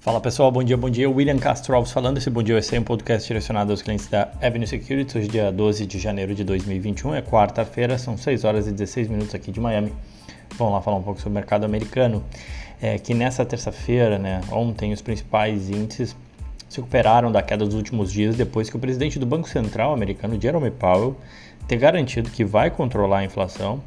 Fala 0.00 0.18
pessoal, 0.18 0.50
bom 0.50 0.64
dia, 0.64 0.78
bom 0.78 0.88
dia. 0.88 1.10
William 1.10 1.36
Castro 1.36 1.76
Alves 1.76 1.92
falando. 1.92 2.16
Esse 2.16 2.30
Bom 2.30 2.42
Dia 2.42 2.58
é 2.58 2.80
um 2.80 2.82
podcast 2.82 3.28
direcionado 3.28 3.70
aos 3.70 3.82
clientes 3.82 4.06
da 4.06 4.30
Avenue 4.40 4.66
Securities. 4.66 5.14
Hoje, 5.14 5.28
dia 5.28 5.52
12 5.52 5.84
de 5.84 5.98
janeiro 5.98 6.34
de 6.34 6.42
2021, 6.42 7.16
é 7.16 7.20
quarta-feira, 7.20 7.98
são 7.98 8.16
6 8.16 8.44
horas 8.44 8.66
e 8.66 8.72
16 8.72 9.08
minutos 9.08 9.34
aqui 9.34 9.52
de 9.52 9.60
Miami. 9.60 9.92
Vamos 10.56 10.72
lá 10.72 10.80
falar 10.80 10.96
um 10.96 11.02
pouco 11.02 11.20
sobre 11.20 11.32
o 11.32 11.34
mercado 11.34 11.64
americano. 11.64 12.24
É, 12.80 12.98
que 12.98 13.12
nessa 13.12 13.44
terça-feira, 13.44 14.18
né, 14.18 14.40
ontem, 14.50 14.90
os 14.90 15.02
principais 15.02 15.68
índices 15.68 16.16
se 16.66 16.78
recuperaram 16.78 17.30
da 17.30 17.42
queda 17.42 17.66
dos 17.66 17.74
últimos 17.74 18.10
dias 18.10 18.36
depois 18.36 18.70
que 18.70 18.76
o 18.76 18.78
presidente 18.78 19.18
do 19.18 19.26
Banco 19.26 19.50
Central 19.50 19.92
americano, 19.92 20.40
Jerome 20.40 20.70
Powell, 20.70 21.14
ter 21.68 21.76
garantido 21.76 22.30
que 22.30 22.42
vai 22.42 22.70
controlar 22.70 23.18
a 23.18 23.24
inflação 23.24 23.82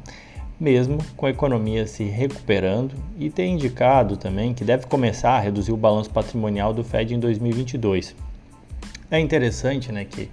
mesmo 0.64 0.96
com 1.14 1.26
a 1.26 1.30
economia 1.30 1.86
se 1.86 2.04
recuperando 2.04 2.94
e 3.18 3.28
tem 3.28 3.52
indicado 3.52 4.16
também 4.16 4.54
que 4.54 4.64
deve 4.64 4.86
começar 4.86 5.32
a 5.32 5.38
reduzir 5.38 5.72
o 5.72 5.76
balanço 5.76 6.08
patrimonial 6.08 6.72
do 6.72 6.82
Fed 6.82 7.14
em 7.14 7.20
2022. 7.20 8.16
É 9.10 9.20
interessante 9.20 9.92
né, 9.92 10.06
que 10.06 10.30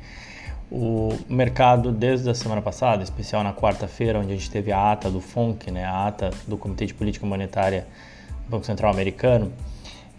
o 0.72 1.18
mercado, 1.28 1.92
desde 1.92 2.30
a 2.30 2.34
semana 2.34 2.62
passada, 2.62 3.02
em 3.02 3.04
especial 3.04 3.44
na 3.44 3.54
quarta-feira, 3.54 4.20
onde 4.20 4.32
a 4.32 4.36
gente 4.36 4.50
teve 4.50 4.72
a 4.72 4.94
ata 4.94 5.10
do 5.10 5.20
FONC, 5.20 5.70
né, 5.70 5.84
a 5.84 6.08
ata 6.08 6.32
do 6.48 6.58
Comitê 6.58 6.86
de 6.86 6.94
Política 6.94 7.26
Monetária 7.26 7.86
do 8.46 8.52
Banco 8.52 8.66
Central 8.66 8.90
Americano, 8.90 9.52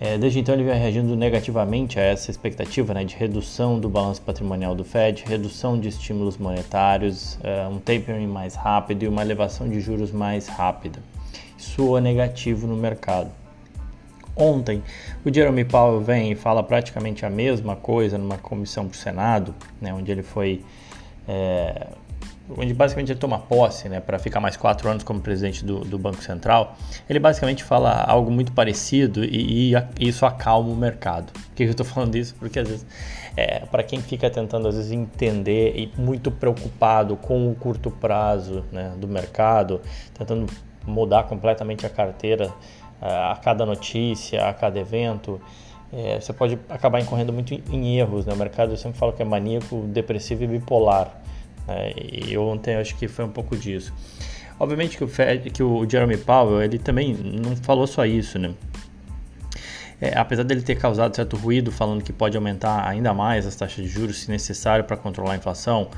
é, 0.05 0.19
desde 0.19 0.41
então 0.41 0.52
ele 0.52 0.65
vem 0.65 0.77
reagindo 0.77 1.15
negativamente 1.15 1.97
a 1.97 2.02
essa 2.02 2.29
expectativa 2.29 2.92
né, 2.92 3.05
de 3.05 3.15
redução 3.15 3.79
do 3.79 3.88
balanço 3.88 4.20
patrimonial 4.20 4.75
do 4.75 4.83
Fed, 4.83 5.23
redução 5.25 5.78
de 5.78 5.87
estímulos 5.87 6.37
monetários, 6.37 7.38
é, 7.41 7.69
um 7.69 7.78
tapering 7.78 8.27
mais 8.27 8.56
rápido 8.56 9.05
e 9.05 9.06
uma 9.06 9.23
elevação 9.23 9.69
de 9.69 9.80
juros 9.80 10.11
mais 10.11 10.48
rápida. 10.48 10.98
É 11.97 12.01
negativo 12.01 12.67
no 12.67 12.75
mercado. 12.75 13.30
Ontem, 14.34 14.83
o 15.25 15.33
Jeremy 15.33 15.64
Powell 15.64 16.00
vem 16.00 16.33
e 16.33 16.34
fala 16.34 16.64
praticamente 16.64 17.25
a 17.25 17.30
mesma 17.30 17.77
coisa 17.77 18.19
numa 18.19 18.36
comissão 18.36 18.89
para 18.89 18.97
o 18.97 18.98
Senado, 18.98 19.55
né, 19.80 19.95
onde 19.95 20.11
ele 20.11 20.25
foi 20.25 20.64
é, 21.28 21.86
onde 22.56 22.75
basicamente 22.75 23.12
ele 23.12 23.19
toma 23.19 23.39
posse 23.39 23.89
né, 23.89 24.00
para 24.00 24.19
ficar 24.19 24.41
mais 24.41 24.56
quatro 24.56 24.89
anos 24.89 25.03
como 25.03 25.20
presidente 25.20 25.64
do, 25.64 25.81
do, 25.81 25.98
Banco 25.98 26.22
Central, 26.22 26.77
ele 27.08 27.19
basicamente 27.19 27.64
fala 27.64 28.05
algo 28.06 28.31
muito 28.31 28.53
parecido 28.53 29.25
e, 29.25 29.75
e 29.75 30.08
isso 30.08 30.27
acalma 30.27 30.70
o 30.70 30.77
mercado. 30.77 31.33
Por 31.33 31.55
que 31.55 31.64
eu 31.64 31.70
estou 31.70 31.86
falando 31.86 32.17
isso? 32.17 32.34
Porque 32.39 32.58
às 32.58 32.69
vezes, 32.69 32.86
é, 33.36 33.61
para 33.61 33.83
quem 33.83 34.00
fica 34.00 34.28
tentando 34.30 34.69
às 34.69 34.77
vezes 34.77 34.92
entender 34.92 35.75
e 35.77 35.92
muito 36.00 36.30
preocupado 36.30 37.17
com 37.17 37.50
o 37.50 37.55
curto 37.55 37.91
prazo 37.91 38.64
né, 38.73 38.92
do 38.97 39.08
mercado, 39.08 39.80
tentando 40.17 40.47
mudar 40.86 41.25
completamente 41.25 41.86
a 41.86 41.91
carteira 41.91 42.53
é, 43.00 43.06
a 43.06 43.36
cada 43.42 43.67
notícia, 43.67 44.48
a 44.48 44.55
cada 44.55 44.78
evento, 44.78 45.41
é, 45.92 46.20
você 46.20 46.33
pode 46.33 46.58
acabar 46.69 47.00
incorrendo 47.00 47.33
muito 47.33 47.53
em 47.53 47.98
erros. 47.98 48.25
Né? 48.25 48.33
O 48.33 48.36
mercado 48.36 48.73
eu 48.73 48.77
sempre 48.77 48.98
falo 48.98 49.12
que 49.12 49.20
é 49.20 49.25
maníaco, 49.25 49.83
depressivo 49.89 50.45
e 50.45 50.47
bipolar. 50.47 51.20
É, 51.68 51.94
e 51.96 52.36
ontem 52.36 52.77
acho 52.77 52.96
que 52.96 53.08
foi 53.08 53.24
um 53.24 53.30
pouco 53.30 53.56
disso. 53.56 53.92
Obviamente 54.58 54.96
que 54.96 55.05
o, 55.05 55.08
Fed, 55.08 55.50
que 55.50 55.62
o 55.62 55.88
Jeremy 55.88 56.16
Powell 56.16 56.62
ele 56.62 56.78
também 56.78 57.14
não 57.14 57.56
falou 57.56 57.86
só 57.86 58.05
isso, 58.05 58.38
né? 58.38 58.55
É, 60.00 60.18
apesar 60.18 60.42
dele 60.42 60.62
ter 60.62 60.74
causado 60.74 61.14
certo 61.14 61.36
ruído 61.36 61.70
falando 61.70 62.02
que 62.02 62.12
pode 62.12 62.36
aumentar 62.36 62.88
ainda 62.88 63.14
mais 63.14 63.46
as 63.46 63.55
taxas 63.55 63.84
de 63.84 63.88
juros 63.88 64.22
se 64.22 64.30
necessário 64.30 64.84
para 64.84 64.96
controlar 64.96 65.34
a 65.34 65.36
inflação, 65.36 65.88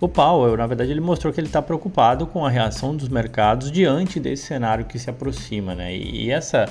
o 0.00 0.08
Powell, 0.08 0.56
na 0.56 0.66
verdade, 0.66 0.90
ele 0.90 1.00
mostrou 1.00 1.30
que 1.30 1.38
ele 1.38 1.46
está 1.46 1.60
preocupado 1.60 2.26
com 2.26 2.44
a 2.44 2.48
reação 2.48 2.96
dos 2.96 3.10
mercados 3.10 3.70
diante 3.70 4.18
desse 4.18 4.44
cenário 4.44 4.86
que 4.86 4.98
se 4.98 5.10
aproxima, 5.10 5.74
né? 5.74 5.94
E, 5.94 6.24
e 6.24 6.30
essa 6.30 6.66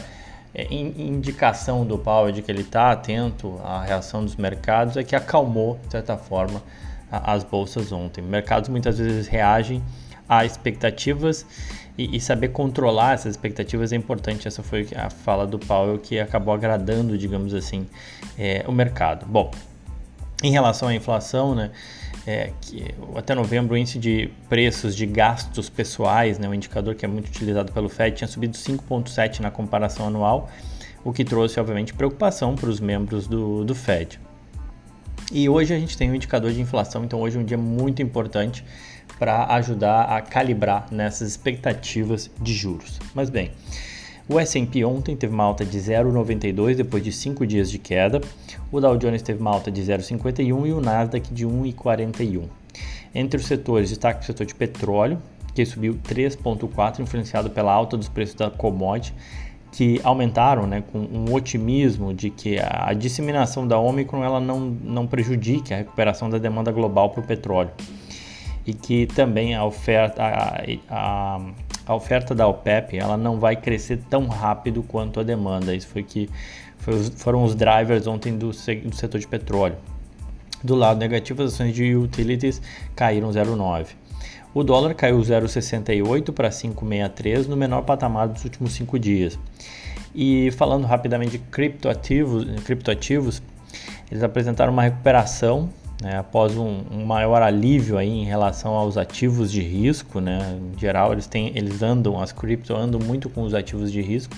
é, 0.53 0.73
indicação 0.73 1.85
do 1.85 1.95
Powell 1.95 2.31
de 2.31 2.41
que 2.41 2.51
ele 2.51 2.61
está 2.61 2.91
atento 2.91 3.61
à 3.63 3.83
reação 3.83 4.25
dos 4.25 4.35
mercados 4.35 4.97
é 4.97 5.03
que 5.03 5.15
acalmou, 5.15 5.79
de 5.85 5.91
certa 5.91 6.17
forma, 6.17 6.59
as 7.11 7.43
bolsas 7.43 7.91
ontem. 7.91 8.21
Mercados 8.21 8.69
muitas 8.69 8.97
vezes 8.97 9.27
reagem 9.27 9.83
a 10.27 10.45
expectativas 10.45 11.45
e, 11.97 12.15
e, 12.15 12.21
saber 12.21 12.49
controlar 12.49 13.13
essas 13.13 13.31
expectativas 13.31 13.91
é 13.91 13.95
importante. 13.95 14.47
Essa 14.47 14.61
foi 14.61 14.87
a 14.95 15.09
fala 15.09 15.45
do 15.47 15.57
Powell 15.57 15.97
que 15.97 16.19
acabou 16.19 16.53
agradando, 16.53 17.17
digamos 17.17 17.53
assim, 17.53 17.87
é, 18.37 18.63
o 18.67 18.71
mercado. 18.71 19.25
Bom, 19.25 19.51
em 20.43 20.51
relação 20.51 20.87
à 20.87 20.93
inflação, 20.93 21.55
né, 21.55 21.71
é, 22.25 22.51
que 22.61 22.93
até 23.15 23.33
novembro 23.33 23.73
o 23.73 23.77
índice 23.77 23.97
de 23.97 24.29
preços 24.47 24.95
de 24.95 25.05
gastos 25.05 25.67
pessoais, 25.67 26.37
né, 26.37 26.47
um 26.47 26.53
indicador 26.53 26.95
que 26.95 27.03
é 27.03 27.07
muito 27.07 27.27
utilizado 27.27 27.73
pelo 27.73 27.89
Fed, 27.89 28.15
tinha 28.15 28.27
subido 28.27 28.55
5,7 28.55 29.39
na 29.39 29.51
comparação 29.51 30.07
anual, 30.07 30.49
o 31.03 31.11
que 31.11 31.25
trouxe, 31.25 31.59
obviamente, 31.59 31.93
preocupação 31.93 32.55
para 32.55 32.69
os 32.69 32.79
membros 32.79 33.27
do, 33.27 33.65
do 33.65 33.73
Fed. 33.73 34.19
E 35.31 35.47
hoje 35.47 35.75
a 35.75 35.79
gente 35.79 35.95
tem 35.95 36.09
um 36.09 36.15
indicador 36.15 36.51
de 36.51 36.59
inflação, 36.59 37.05
então 37.05 37.21
hoje 37.21 37.37
é 37.37 37.39
um 37.39 37.45
dia 37.45 37.57
muito 37.57 38.01
importante 38.01 38.65
para 39.19 39.45
ajudar 39.55 40.03
a 40.05 40.21
calibrar 40.21 40.87
nessas 40.91 41.29
expectativas 41.29 42.31
de 42.41 42.51
juros. 42.51 42.99
Mas 43.13 43.29
bem, 43.29 43.51
o 44.27 44.39
S&P 44.39 44.83
ontem 44.83 45.15
teve 45.15 45.31
uma 45.31 45.43
alta 45.43 45.63
de 45.63 45.77
0,92 45.77 46.75
depois 46.75 47.03
de 47.03 47.11
5 47.11 47.45
dias 47.45 47.69
de 47.69 47.77
queda, 47.77 48.21
o 48.71 48.79
Dow 48.79 48.97
Jones 48.97 49.21
teve 49.21 49.39
uma 49.39 49.51
alta 49.51 49.69
de 49.69 49.81
0,51 49.83 50.67
e 50.67 50.71
o 50.71 50.81
Nasdaq 50.81 51.31
de 51.31 51.45
1,41. 51.45 52.45
Entre 53.13 53.39
os 53.39 53.45
setores, 53.45 53.89
destaque 53.89 54.23
o 54.23 54.25
setor 54.25 54.47
de 54.47 54.55
petróleo, 54.55 55.21
que 55.53 55.63
subiu 55.63 55.99
3,4, 56.07 57.01
influenciado 57.01 57.51
pela 57.51 57.71
alta 57.71 57.95
dos 57.97 58.09
preços 58.09 58.35
da 58.35 58.49
commodity, 58.49 59.13
que 59.71 60.01
aumentaram 60.03 60.65
né, 60.65 60.83
com 60.91 60.99
um 60.99 61.33
otimismo 61.33 62.13
de 62.13 62.29
que 62.29 62.57
a 62.59 62.93
disseminação 62.93 63.67
da 63.67 63.77
Omicron 63.77 64.23
ela 64.23 64.39
não, 64.39 64.59
não 64.59 65.05
prejudique 65.05 65.73
a 65.73 65.77
recuperação 65.77 66.29
da 66.29 66.37
demanda 66.37 66.71
global 66.71 67.11
para 67.11 67.21
o 67.21 67.23
petróleo 67.23 67.71
e 68.65 68.73
que 68.73 69.07
também 69.07 69.55
a 69.55 69.63
oferta, 69.65 70.21
a, 70.21 70.63
a, 70.89 71.41
a, 71.87 71.95
oferta 71.95 72.35
da 72.35 72.47
OPEP 72.47 72.97
ela 72.97 73.17
não 73.17 73.39
vai 73.39 73.55
crescer 73.55 73.99
tão 74.09 74.27
rápido 74.27 74.83
quanto 74.83 75.19
a 75.19 75.23
demanda. 75.23 75.73
Isso 75.75 75.87
foi 75.87 76.03
que 76.03 76.29
foi, 76.77 77.03
foram 77.15 77.43
os 77.43 77.55
drivers 77.55 78.07
ontem 78.07 78.37
do, 78.37 78.49
do 78.49 78.95
setor 78.95 79.19
de 79.19 79.27
petróleo. 79.27 79.75
Do 80.63 80.75
lado 80.75 80.99
negativo, 80.99 81.41
as 81.41 81.53
ações 81.53 81.73
de 81.73 81.95
utilities 81.95 82.61
caíram 82.95 83.29
0,9. 83.29 83.87
O 84.53 84.63
dólar 84.63 84.95
caiu 84.95 85.19
0,68 85.19 86.33
para 86.33 86.49
5,63 86.49 87.47
no 87.47 87.55
menor 87.55 87.83
patamar 87.83 88.27
dos 88.27 88.43
últimos 88.43 88.73
cinco 88.73 88.97
dias. 88.97 89.37
E 90.13 90.49
falando 90.51 90.85
rapidamente 90.85 91.33
de 91.33 91.39
criptoativos, 91.39 92.45
criptoativos 92.63 93.41
eles 94.09 94.23
apresentaram 94.23 94.73
uma 94.73 94.81
recuperação 94.81 95.69
né, 96.01 96.17
após 96.17 96.57
um, 96.57 96.81
um, 96.91 97.05
maior 97.05 97.41
alívio 97.41 97.97
aí 97.97 98.09
em 98.09 98.25
relação 98.25 98.73
aos 98.73 98.97
ativos 98.97 99.51
de 99.51 99.61
risco. 99.61 100.19
Né? 100.19 100.59
Em 100.75 100.79
geral, 100.79 101.11
eles, 101.13 101.27
têm, 101.27 101.51
eles 101.55 101.83
andam, 101.83 102.19
as 102.19 102.31
cripto 102.31 102.75
andam 102.75 102.99
muito 102.99 103.29
com 103.29 103.43
os 103.43 103.53
ativos 103.53 103.91
de 103.91 104.01
risco 104.01 104.35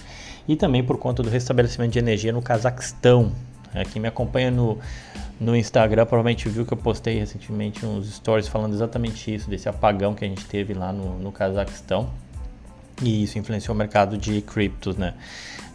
e 0.47 0.55
também 0.55 0.83
por 0.83 0.97
conta 0.97 1.23
do 1.23 1.29
restabelecimento 1.29 1.93
de 1.93 1.99
energia 1.99 2.33
no 2.33 2.41
Cazaquistão. 2.41 3.31
É, 3.73 3.85
quem 3.85 4.01
me 4.01 4.09
acompanha 4.09 4.51
no, 4.51 4.77
no 5.41 5.55
Instagram 5.55 6.05
provavelmente 6.05 6.47
viu 6.47 6.63
que 6.67 6.71
eu 6.71 6.77
postei 6.77 7.17
recentemente 7.17 7.83
uns 7.83 8.13
stories 8.13 8.47
falando 8.47 8.73
exatamente 8.73 9.33
isso, 9.33 9.49
desse 9.49 9.67
apagão 9.67 10.13
que 10.13 10.23
a 10.23 10.27
gente 10.27 10.45
teve 10.45 10.75
lá 10.75 10.93
no, 10.93 11.17
no 11.17 11.31
Cazaquistão. 11.31 12.11
E 13.01 13.23
isso 13.23 13.39
influenciou 13.39 13.73
o 13.73 13.77
mercado 13.77 14.15
de 14.19 14.39
criptos, 14.43 14.95
né? 14.95 15.15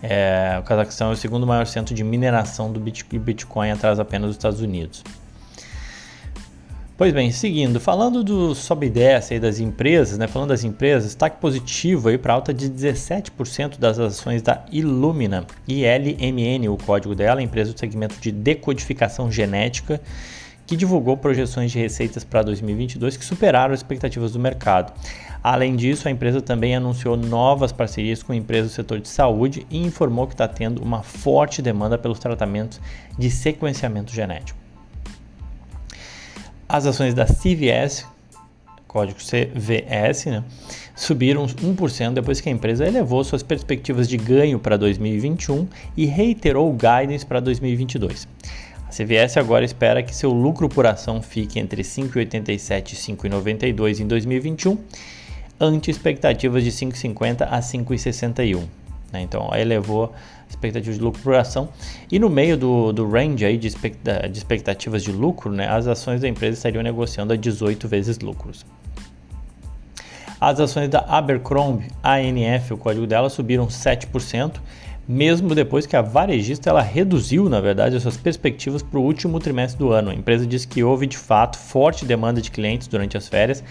É, 0.01 0.57
o 0.61 0.63
Cazaquistão 0.63 1.11
é 1.11 1.15
o 1.15 1.17
segundo 1.17 1.45
maior 1.45 1.67
centro 1.67 1.97
de 1.97 2.05
mineração 2.05 2.73
do 2.73 2.79
Bitcoin 2.79 3.73
atrás 3.73 3.99
apenas 3.99 4.29
dos 4.29 4.37
Estados 4.37 4.61
Unidos. 4.61 5.03
Pois 6.99 7.13
bem, 7.13 7.31
seguindo, 7.31 7.79
falando 7.79 8.25
do 8.25 8.55
sobe 8.55 8.87
e 8.87 8.91
desce 8.91 9.35
aí 9.35 9.41
das 9.41 9.61
empresas, 9.61 10.17
né? 10.17 10.27
Falando 10.27 10.49
das 10.49 10.65
empresas, 10.65 11.05
destaque 11.05 11.39
positivo 11.39 12.09
aí 12.09 12.17
para 12.17 12.33
alta 12.33 12.55
de 12.55 12.71
17% 12.71 13.79
das 13.79 13.99
ações 13.99 14.41
da 14.41 14.65
Illumina, 14.73 15.47
ILMN, 15.69 16.71
o 16.71 16.79
código 16.79 17.15
dela, 17.15 17.43
empresa 17.43 17.75
do 17.75 17.79
segmento 17.79 18.19
de 18.19 18.33
decodificação 18.33 19.31
genética, 19.31 20.01
que 20.67 20.75
divulgou 20.75 21.19
projeções 21.19 21.71
de 21.71 21.79
receitas 21.79 22.25
para 22.25 22.43
2022 22.43 23.19
que 23.19 23.27
superaram 23.27 23.75
as 23.75 23.81
expectativas 23.81 24.33
do 24.33 24.39
mercado. 24.39 24.91
Além 25.45 25.77
disso, 25.77 26.09
a 26.09 26.11
empresa 26.11 26.41
também 26.41 26.75
anunciou 26.75 27.15
novas 27.15 27.73
parcerias 27.73 28.23
com 28.23 28.33
empresas 28.33 28.71
do 28.71 28.75
setor 28.75 29.01
de 29.01 29.09
saúde 29.09 29.67
e 29.71 29.77
informou 29.77 30.27
que 30.27 30.33
está 30.33 30.49
tendo 30.49 30.83
uma 30.83 31.03
forte 31.03 31.61
demanda 31.61 31.99
pelos 31.99 32.19
tratamentos 32.19 32.81
de 33.19 33.31
sequenciamento 33.31 34.15
genético. 34.15 34.66
As 36.69 36.85
ações 36.85 37.15
da 37.15 37.25
CVS, 37.25 38.05
código 38.89 39.19
CVS, 39.21 40.27
né, 40.27 40.43
subiram 40.97 41.47
1% 41.47 42.15
depois 42.15 42.41
que 42.41 42.49
a 42.49 42.53
empresa 42.53 42.85
elevou 42.85 43.23
suas 43.23 43.43
perspectivas 43.43 44.09
de 44.09 44.17
ganho 44.17 44.59
para 44.59 44.77
2021 44.77 45.69
e 45.97 46.07
reiterou 46.07 46.69
o 46.69 46.73
guidance 46.73 47.25
para 47.25 47.39
2022. 47.39 48.27
A 48.89 48.91
CVS 48.91 49.37
agora 49.37 49.65
espera 49.65 50.03
que 50.03 50.15
seu 50.15 50.33
lucro 50.33 50.69
por 50.69 50.87
ação 50.87 51.23
fique 51.23 51.61
entre 51.61 51.83
5,87 51.83 52.93
e 52.93 52.97
5,92 52.97 54.01
em 54.01 54.07
2021, 54.07 54.77
ante 55.61 55.91
expectativas 55.91 56.65
de 56.65 56.73
5,50 56.73 57.47
a 57.49 57.61
5,61. 57.61 58.65
Né? 59.13 59.23
Então 59.23 59.51
elevou 59.55 60.07
a 60.07 60.49
expectativa 60.49 60.95
de 60.95 61.01
lucro 61.01 61.23
por 61.23 61.35
ação. 61.35 61.69
E 62.11 62.19
no 62.19 62.29
meio 62.29 62.57
do, 62.57 62.93
do 62.93 63.09
range 63.09 63.45
aí 63.45 63.57
de, 63.57 63.71
de 63.71 64.39
expectativas 64.39 65.03
de 65.03 65.13
lucro, 65.13 65.51
né, 65.51 65.69
as 65.69 65.87
ações 65.87 66.21
da 66.21 66.29
empresa 66.29 66.55
estariam 66.55 66.83
negociando 66.83 67.33
a 67.33 67.37
18 67.37 67.89
vezes 67.89 68.19
lucros. 68.19 68.65
As 70.41 70.61
ações 70.61 70.91
da 70.91 71.01
Abercrombie, 71.01 71.89
ANF, 72.03 72.75
o 72.75 72.77
código 72.77 73.07
dela, 73.07 73.31
subiram 73.31 73.69
7%, 73.69 74.61
mesmo 75.09 75.55
depois 75.55 75.87
que 75.87 75.97
a 75.97 76.03
varejista 76.03 76.69
ela 76.69 76.83
reduziu, 76.83 77.49
na 77.49 77.61
verdade, 77.61 77.97
as 77.97 78.03
suas 78.03 78.17
perspectivas 78.19 78.83
para 78.83 78.99
o 78.99 79.03
último 79.03 79.41
trimestre 79.41 79.79
do 79.79 79.93
ano. 79.93 80.11
A 80.11 80.15
empresa 80.15 80.47
diz 80.47 80.67
que 80.67 80.85
houve 80.85 81.07
de 81.07 81.17
fato 81.17 81.57
forte 81.57 82.05
demanda 82.05 82.41
de 82.43 82.51
clientes 82.51 82.87
durante 82.87 83.17
as 83.17 83.29
férias, 83.29 83.65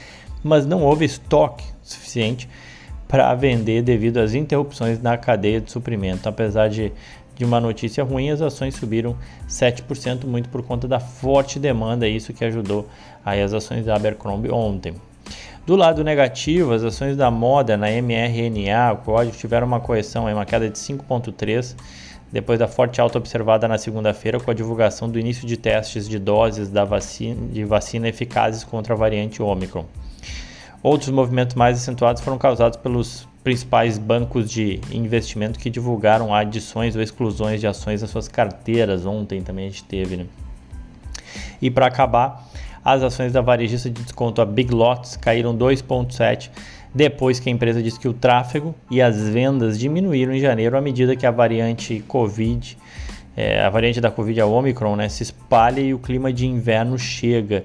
mas 0.43 0.65
não 0.65 0.81
houve 0.81 1.05
estoque 1.05 1.63
suficiente 1.83 2.49
para 3.15 3.33
vender 3.33 3.81
devido 3.81 4.17
às 4.17 4.33
interrupções 4.33 5.01
na 5.01 5.17
cadeia 5.17 5.61
de 5.61 5.71
suprimento. 5.71 6.27
Apesar 6.27 6.67
de, 6.67 6.91
de 7.33 7.45
uma 7.45 7.61
notícia 7.61 8.03
ruim, 8.03 8.29
as 8.29 8.41
ações 8.41 8.75
subiram 8.75 9.15
7%, 9.47 10.25
muito 10.25 10.49
por 10.49 10.61
conta 10.63 10.85
da 10.85 10.99
forte 10.99 11.57
demanda, 11.57 12.05
isso 12.05 12.33
que 12.33 12.43
ajudou 12.43 12.89
aí 13.23 13.41
as 13.41 13.53
ações 13.53 13.85
da 13.85 13.95
Abercrombie 13.95 14.51
ontem. 14.51 14.95
Do 15.65 15.77
lado 15.77 16.03
negativo, 16.03 16.73
as 16.73 16.83
ações 16.83 17.15
da 17.15 17.31
moda 17.31 17.77
na 17.77 17.87
MRNA, 17.89 18.91
o 18.91 18.97
código, 18.97 19.37
tiveram 19.37 19.65
uma 19.65 19.79
correção, 19.79 20.25
uma 20.25 20.45
queda 20.45 20.69
de 20.69 20.77
5,3%, 20.77 21.73
depois 22.33 22.59
da 22.59 22.67
forte 22.67 22.99
alta 22.99 23.17
observada 23.17 23.65
na 23.65 23.77
segunda-feira 23.77 24.41
com 24.41 24.51
a 24.51 24.53
divulgação 24.53 25.09
do 25.09 25.17
início 25.17 25.47
de 25.47 25.55
testes 25.55 26.05
de 26.05 26.19
doses 26.19 26.69
da 26.69 26.83
vacina, 26.83 27.47
de 27.47 27.63
vacina 27.63 28.09
eficazes 28.09 28.65
contra 28.65 28.93
a 28.93 28.97
variante 28.97 29.41
Omicron. 29.41 29.85
Outros 30.85 31.09
movimentos 31.09 31.55
mais 31.55 31.79
acentuados 31.79 32.21
foram 32.21 32.37
causados 32.37 32.77
pelos 32.77 33.27
principais 33.43 33.97
bancos 33.97 34.47
de 34.47 34.79
investimento 34.91 35.57
que 35.57 35.67
divulgaram 35.67 36.31
adições 36.31 36.95
ou 36.95 37.01
exclusões 37.01 37.59
de 37.59 37.65
ações 37.65 38.03
nas 38.03 38.11
suas 38.11 38.27
carteiras. 38.27 39.03
Ontem 39.03 39.41
também 39.41 39.65
a 39.65 39.69
gente 39.71 39.83
teve, 39.83 40.15
né? 40.15 40.25
E 41.59 41.71
para 41.71 41.87
acabar, 41.87 42.47
as 42.83 43.01
ações 43.01 43.33
da 43.33 43.41
varejista 43.41 43.89
de 43.89 44.03
desconto, 44.03 44.43
a 44.43 44.45
Big 44.45 44.71
Lots, 44.71 45.17
caíram 45.17 45.57
2,7% 45.57 46.51
depois 46.93 47.39
que 47.39 47.49
a 47.49 47.51
empresa 47.51 47.81
disse 47.81 47.99
que 47.99 48.07
o 48.07 48.13
tráfego 48.13 48.75
e 48.91 49.01
as 49.01 49.27
vendas 49.27 49.79
diminuíram 49.79 50.35
em 50.35 50.39
janeiro 50.39 50.77
à 50.77 50.81
medida 50.81 51.15
que 51.15 51.25
a 51.25 51.31
variante 51.31 52.03
Covid, 52.07 52.77
é, 53.35 53.59
a 53.59 53.71
variante 53.71 53.99
da 53.99 54.11
Covid, 54.11 54.39
a 54.39 54.45
Omicron, 54.45 54.95
né, 54.95 55.09
se 55.09 55.23
espalha 55.23 55.81
e 55.81 55.95
o 55.95 55.97
clima 55.97 56.31
de 56.31 56.45
inverno 56.45 56.95
chega. 56.99 57.63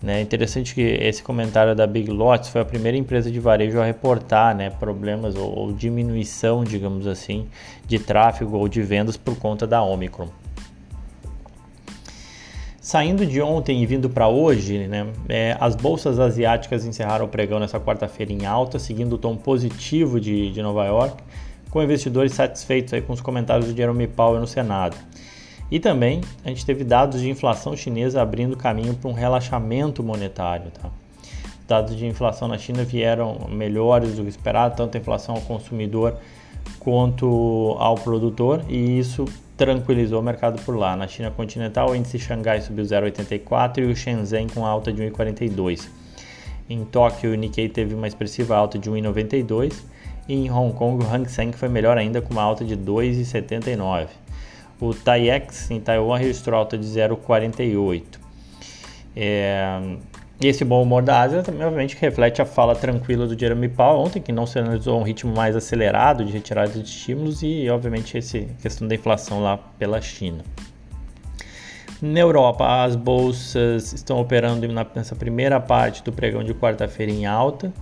Né? 0.00 0.20
Interessante 0.20 0.74
que 0.74 0.80
esse 0.80 1.22
comentário 1.22 1.74
da 1.74 1.86
Big 1.86 2.10
Lots 2.10 2.48
foi 2.50 2.60
a 2.60 2.64
primeira 2.64 2.96
empresa 2.96 3.30
de 3.30 3.40
varejo 3.40 3.80
a 3.80 3.84
reportar 3.84 4.54
né, 4.56 4.70
problemas 4.70 5.34
ou, 5.34 5.58
ou 5.58 5.72
diminuição, 5.72 6.62
digamos 6.62 7.06
assim, 7.06 7.48
de 7.86 7.98
tráfego 7.98 8.56
ou 8.56 8.68
de 8.68 8.80
vendas 8.80 9.16
por 9.16 9.36
conta 9.36 9.66
da 9.66 9.82
Omicron. 9.82 10.28
Saindo 12.80 13.26
de 13.26 13.42
ontem 13.42 13.82
e 13.82 13.86
vindo 13.86 14.08
para 14.08 14.28
hoje, 14.28 14.86
né, 14.86 15.08
é, 15.28 15.56
as 15.60 15.74
bolsas 15.74 16.18
asiáticas 16.18 16.86
encerraram 16.86 17.26
o 17.26 17.28
pregão 17.28 17.58
nessa 17.58 17.78
quarta-feira 17.78 18.32
em 18.32 18.46
alta, 18.46 18.78
seguindo 18.78 19.14
o 19.14 19.18
tom 19.18 19.36
positivo 19.36 20.18
de, 20.18 20.50
de 20.52 20.62
Nova 20.62 20.86
York, 20.86 21.22
com 21.70 21.82
investidores 21.82 22.32
satisfeitos 22.32 22.94
aí 22.94 23.02
com 23.02 23.12
os 23.12 23.20
comentários 23.20 23.66
do 23.66 23.76
Jerome 23.76 24.06
Powell 24.06 24.40
no 24.40 24.46
Senado. 24.46 24.96
E 25.70 25.78
também 25.78 26.22
a 26.44 26.48
gente 26.48 26.64
teve 26.64 26.82
dados 26.82 27.20
de 27.20 27.28
inflação 27.28 27.76
chinesa 27.76 28.22
abrindo 28.22 28.56
caminho 28.56 28.94
para 28.94 29.10
um 29.10 29.12
relaxamento 29.12 30.02
monetário. 30.02 30.70
Tá? 30.70 30.90
Dados 31.66 31.96
de 31.96 32.06
inflação 32.06 32.48
na 32.48 32.56
China 32.56 32.84
vieram 32.84 33.46
melhores 33.50 34.16
do 34.16 34.22
que 34.22 34.28
esperado, 34.28 34.76
tanto 34.76 34.96
a 34.96 35.00
inflação 35.00 35.34
ao 35.34 35.40
consumidor 35.42 36.16
quanto 36.78 37.76
ao 37.78 37.94
produtor, 37.96 38.62
e 38.68 38.98
isso 38.98 39.26
tranquilizou 39.56 40.20
o 40.20 40.22
mercado 40.22 40.62
por 40.62 40.76
lá. 40.76 40.96
Na 40.96 41.06
China 41.06 41.30
continental, 41.30 41.90
o 41.90 41.94
índice 41.96 42.18
Xangai 42.18 42.62
subiu 42.62 42.84
0,84 42.84 43.78
e 43.78 43.82
o 43.82 43.94
Shenzhen 43.94 44.46
com 44.46 44.64
alta 44.64 44.92
de 44.92 45.02
1,42. 45.02 45.88
Em 46.70 46.84
Tóquio, 46.84 47.32
o 47.32 47.34
Nikkei 47.34 47.68
teve 47.68 47.94
uma 47.94 48.06
expressiva 48.06 48.56
alta 48.56 48.78
de 48.78 48.90
1,92 48.90 49.74
e 50.28 50.34
em 50.34 50.50
Hong 50.50 50.74
Kong, 50.74 51.04
o 51.04 51.08
Hang 51.08 51.28
Seng 51.28 51.52
foi 51.52 51.68
melhor 51.68 51.98
ainda 51.98 52.20
com 52.20 52.32
uma 52.32 52.42
alta 52.42 52.64
de 52.64 52.76
2,79. 52.76 54.08
O 54.80 54.94
TAIEX 54.94 55.70
em 55.70 55.80
Taiwan 55.80 56.18
registrou 56.18 56.58
alta 56.58 56.78
de 56.78 56.86
0,48. 56.86 58.04
É, 59.16 59.80
esse 60.40 60.64
bom 60.64 60.80
humor 60.80 61.02
da 61.02 61.20
Ásia 61.20 61.42
também, 61.42 61.64
obviamente, 61.64 61.96
reflete 62.00 62.40
a 62.40 62.46
fala 62.46 62.76
tranquila 62.76 63.26
do 63.26 63.36
Jeremy 63.36 63.68
Powell 63.68 63.98
ontem, 63.98 64.22
que 64.22 64.30
não 64.30 64.46
se 64.46 64.56
analisou 64.56 65.00
um 65.00 65.02
ritmo 65.02 65.34
mais 65.34 65.56
acelerado 65.56 66.24
de 66.24 66.30
retirada 66.30 66.70
de 66.70 66.82
estímulos 66.82 67.42
e, 67.42 67.68
obviamente, 67.68 68.16
essa 68.16 68.38
questão 68.62 68.86
da 68.86 68.94
inflação 68.94 69.42
lá 69.42 69.56
pela 69.56 70.00
China. 70.00 70.44
Na 72.00 72.20
Europa, 72.20 72.84
as 72.84 72.94
bolsas 72.94 73.92
estão 73.92 74.20
operando 74.20 74.64
nessa 74.94 75.16
primeira 75.16 75.58
parte 75.58 76.04
do 76.04 76.12
pregão 76.12 76.44
de 76.44 76.54
quarta-feira 76.54 77.10
em 77.10 77.26
alta, 77.26 77.72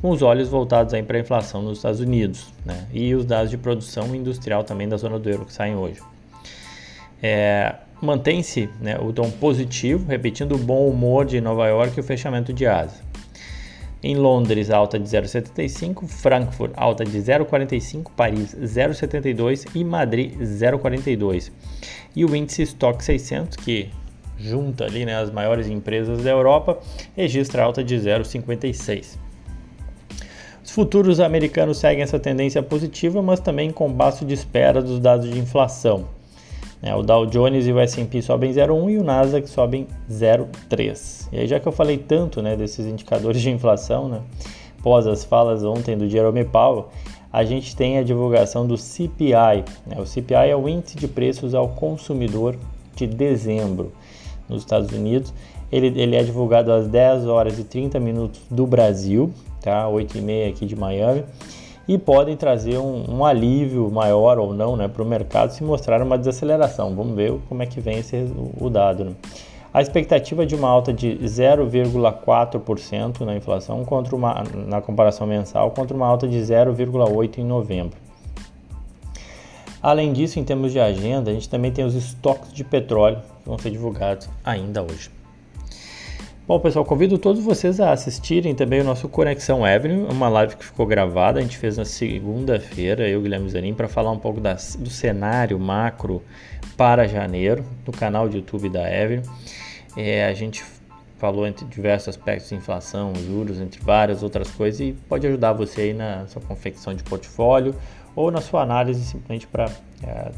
com 0.00 0.08
os 0.08 0.22
olhos 0.22 0.48
voltados 0.48 0.98
para 1.02 1.18
a 1.18 1.20
inflação 1.20 1.60
nos 1.60 1.76
Estados 1.76 2.00
Unidos 2.00 2.46
né? 2.64 2.86
e 2.90 3.14
os 3.14 3.26
dados 3.26 3.50
de 3.50 3.58
produção 3.58 4.14
industrial 4.14 4.64
também 4.64 4.88
da 4.88 4.96
zona 4.96 5.18
do 5.18 5.28
euro 5.28 5.44
que 5.44 5.52
saem 5.52 5.76
hoje. 5.76 6.00
É, 7.22 7.74
Mantém-se 8.00 8.70
né, 8.80 8.96
o 8.96 9.12
tom 9.12 9.28
positivo, 9.28 10.06
repetindo 10.06 10.54
o 10.54 10.58
bom 10.58 10.88
humor 10.88 11.24
de 11.24 11.40
Nova 11.40 11.66
York 11.66 11.96
e 11.96 12.00
o 12.00 12.04
fechamento 12.04 12.52
de 12.52 12.64
Ásia. 12.64 13.02
Em 14.00 14.14
Londres, 14.14 14.70
alta 14.70 14.96
de 15.00 15.04
0,75, 15.04 16.06
Frankfurt, 16.06 16.70
alta 16.76 17.04
de 17.04 17.18
0,45, 17.18 18.12
Paris, 18.16 18.54
0,72 18.54 19.66
e 19.74 19.82
Madrid, 19.82 20.32
0,42. 20.38 21.50
E 22.14 22.24
o 22.24 22.36
índice 22.36 22.62
Stock 22.62 23.02
600, 23.02 23.56
que 23.56 23.90
junta 24.38 24.84
ali 24.84 25.04
né, 25.04 25.16
as 25.16 25.32
maiores 25.32 25.66
empresas 25.66 26.22
da 26.22 26.30
Europa, 26.30 26.78
registra 27.16 27.64
alta 27.64 27.82
de 27.82 27.96
0,56. 27.96 29.18
Os 30.64 30.70
futuros 30.70 31.18
americanos 31.18 31.78
seguem 31.78 32.04
essa 32.04 32.20
tendência 32.20 32.62
positiva, 32.62 33.20
mas 33.20 33.40
também 33.40 33.72
com 33.72 33.92
baixo 33.92 34.24
de 34.24 34.34
espera 34.34 34.80
dos 34.80 35.00
dados 35.00 35.28
de 35.28 35.36
inflação. 35.36 36.16
É, 36.82 36.94
o 36.94 37.02
Dow 37.02 37.26
Jones 37.26 37.66
e 37.66 37.72
o 37.72 37.80
S&P 37.80 38.22
sobem 38.22 38.52
0,1 38.52 38.90
e 38.90 38.98
o 38.98 39.04
Nasdaq 39.04 39.48
sobem 39.48 39.86
0,3. 40.10 41.28
E 41.32 41.40
aí 41.40 41.46
já 41.46 41.58
que 41.58 41.66
eu 41.66 41.72
falei 41.72 41.98
tanto 41.98 42.40
né, 42.40 42.56
desses 42.56 42.86
indicadores 42.86 43.42
de 43.42 43.50
inflação, 43.50 44.08
né, 44.08 44.20
após 44.78 45.06
as 45.06 45.24
falas 45.24 45.64
ontem 45.64 45.96
do 45.96 46.08
Jerome 46.08 46.44
Powell, 46.44 46.88
a 47.32 47.44
gente 47.44 47.74
tem 47.74 47.98
a 47.98 48.02
divulgação 48.02 48.66
do 48.66 48.76
CPI. 48.76 49.64
Né? 49.86 49.96
O 49.98 50.06
CPI 50.06 50.50
é 50.50 50.56
o 50.56 50.68
Índice 50.68 50.96
de 50.96 51.08
Preços 51.08 51.54
ao 51.54 51.68
Consumidor 51.68 52.56
de 52.94 53.06
dezembro 53.06 53.92
nos 54.48 54.62
Estados 54.62 54.90
Unidos. 54.92 55.34
Ele, 55.70 55.88
ele 56.00 56.16
é 56.16 56.22
divulgado 56.22 56.72
às 56.72 56.86
10 56.86 57.26
horas 57.26 57.58
e 57.58 57.64
30 57.64 58.00
minutos 58.00 58.40
do 58.50 58.66
Brasil, 58.66 59.30
tá? 59.60 59.86
8 59.86 60.16
e 60.16 60.20
meia 60.22 60.48
aqui 60.48 60.64
de 60.64 60.74
Miami 60.74 61.24
e 61.88 61.96
podem 61.96 62.36
trazer 62.36 62.76
um, 62.78 63.04
um 63.08 63.24
alívio 63.24 63.90
maior 63.90 64.38
ou 64.38 64.52
não 64.52 64.76
né, 64.76 64.86
para 64.86 65.02
o 65.02 65.06
mercado 65.06 65.50
se 65.52 65.64
mostrar 65.64 66.02
uma 66.02 66.18
desaceleração. 66.18 66.94
Vamos 66.94 67.16
ver 67.16 67.32
como 67.48 67.62
é 67.62 67.66
que 67.66 67.80
vem 67.80 67.96
esse, 67.98 68.30
o 68.60 68.68
dado. 68.68 69.06
Né? 69.06 69.12
A 69.72 69.80
expectativa 69.80 70.42
é 70.42 70.46
de 70.46 70.54
uma 70.54 70.68
alta 70.68 70.92
de 70.92 71.18
0,4% 71.22 73.20
na 73.20 73.34
inflação 73.34 73.86
contra 73.86 74.14
uma, 74.14 74.44
na 74.66 74.82
comparação 74.82 75.26
mensal 75.26 75.70
contra 75.70 75.96
uma 75.96 76.06
alta 76.06 76.28
de 76.28 76.36
0,8% 76.36 77.38
em 77.38 77.44
novembro. 77.44 77.96
Além 79.80 80.12
disso, 80.12 80.38
em 80.38 80.44
termos 80.44 80.72
de 80.72 80.80
agenda, 80.80 81.30
a 81.30 81.34
gente 81.34 81.48
também 81.48 81.70
tem 81.70 81.84
os 81.84 81.94
estoques 81.94 82.52
de 82.52 82.64
petróleo 82.64 83.22
que 83.42 83.48
vão 83.48 83.58
ser 83.58 83.70
divulgados 83.70 84.28
ainda 84.44 84.82
hoje. 84.82 85.17
Bom, 86.48 86.58
pessoal, 86.58 86.82
convido 86.82 87.18
todos 87.18 87.44
vocês 87.44 87.78
a 87.78 87.92
assistirem 87.92 88.54
também 88.54 88.80
o 88.80 88.84
nosso 88.84 89.06
Conexão 89.06 89.66
Avenue, 89.66 90.06
uma 90.10 90.30
live 90.30 90.56
que 90.56 90.64
ficou 90.64 90.86
gravada, 90.86 91.40
a 91.40 91.42
gente 91.42 91.58
fez 91.58 91.76
na 91.76 91.84
segunda-feira, 91.84 93.06
eu 93.06 93.20
Guilherme 93.20 93.50
Zanin, 93.50 93.74
para 93.74 93.86
falar 93.86 94.10
um 94.12 94.18
pouco 94.18 94.40
das, 94.40 94.74
do 94.74 94.88
cenário 94.88 95.58
macro 95.58 96.22
para 96.74 97.06
janeiro, 97.06 97.62
no 97.86 97.92
canal 97.92 98.30
de 98.30 98.38
YouTube 98.38 98.70
da 98.70 98.80
Avenue. 98.80 99.20
É, 99.94 100.24
a 100.24 100.32
gente 100.32 100.64
falou 101.18 101.46
entre 101.46 101.66
diversos 101.66 102.08
aspectos 102.08 102.50
inflação, 102.50 103.12
juros, 103.14 103.60
entre 103.60 103.82
várias 103.82 104.22
outras 104.22 104.50
coisas, 104.50 104.80
e 104.80 104.94
pode 105.06 105.26
ajudar 105.26 105.52
você 105.52 105.82
aí 105.82 105.92
na 105.92 106.26
sua 106.28 106.40
confecção 106.40 106.94
de 106.94 107.02
portfólio 107.02 107.74
ou 108.16 108.30
na 108.30 108.40
sua 108.40 108.62
análise 108.62 109.04
simplesmente 109.04 109.46
para 109.46 109.70
é, 110.02 110.30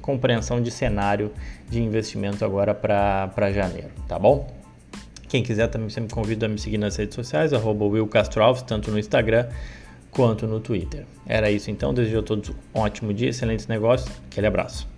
compreensão 0.00 0.60
de 0.60 0.72
cenário 0.72 1.30
de 1.70 1.80
investimento 1.80 2.44
agora 2.44 2.74
para 2.74 3.52
janeiro, 3.52 3.90
tá 4.08 4.18
bom? 4.18 4.61
Quem 5.32 5.42
quiser 5.42 5.66
também 5.68 5.88
sempre 5.88 6.12
convido 6.12 6.44
a 6.44 6.48
me 6.48 6.58
seguir 6.58 6.76
nas 6.76 6.94
redes 6.94 7.14
sociais, 7.14 7.54
arroba 7.54 7.86
Will 7.86 8.06
Castro 8.06 8.42
Alves, 8.42 8.60
tanto 8.60 8.90
no 8.90 8.98
Instagram 8.98 9.48
quanto 10.10 10.46
no 10.46 10.60
Twitter. 10.60 11.06
Era 11.26 11.50
isso 11.50 11.70
então, 11.70 11.94
desejo 11.94 12.18
a 12.18 12.22
todos 12.22 12.50
um 12.50 12.54
ótimo 12.74 13.14
dia, 13.14 13.30
excelentes 13.30 13.66
negócios, 13.66 14.14
aquele 14.30 14.46
abraço. 14.46 14.91